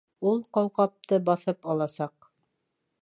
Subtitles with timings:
[0.29, 2.31] Ул ҡауҡабты баҫып аласаҡ.